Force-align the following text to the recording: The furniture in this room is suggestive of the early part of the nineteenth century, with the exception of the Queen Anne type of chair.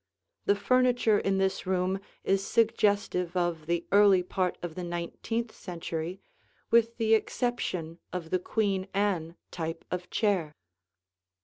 The 0.47 0.55
furniture 0.55 1.19
in 1.19 1.37
this 1.37 1.67
room 1.67 1.99
is 2.23 2.43
suggestive 2.43 3.37
of 3.37 3.67
the 3.67 3.85
early 3.91 4.23
part 4.23 4.57
of 4.63 4.73
the 4.73 4.83
nineteenth 4.83 5.51
century, 5.55 6.19
with 6.71 6.97
the 6.97 7.13
exception 7.13 7.99
of 8.11 8.31
the 8.31 8.39
Queen 8.39 8.87
Anne 8.95 9.35
type 9.51 9.85
of 9.91 10.09
chair. 10.09 10.55